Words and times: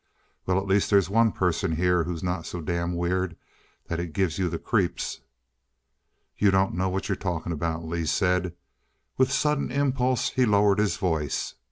"Well, 0.47 0.57
at 0.59 0.65
least 0.65 0.89
there's 0.89 1.11
one 1.11 1.31
person 1.31 1.73
here 1.75 2.05
who's 2.05 2.23
not 2.23 2.47
so 2.47 2.59
damn 2.59 2.95
weird 2.95 3.37
that 3.85 3.99
it 3.99 4.13
gives 4.13 4.39
you 4.39 4.49
the 4.49 4.57
creeps." 4.57 5.21
"You 6.39 6.49
don't 6.49 6.73
know 6.73 6.89
what 6.89 7.07
you're 7.07 7.15
talking 7.15 7.51
about," 7.51 7.85
Lee 7.85 8.07
said. 8.07 8.55
With 9.17 9.31
sudden 9.31 9.69
impulse 9.71 10.31
he 10.31 10.43
lowered 10.43 10.79
his 10.79 10.97
voice. 10.97 11.53